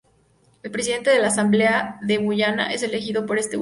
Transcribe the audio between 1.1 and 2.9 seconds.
de la Asamblea de Guayana es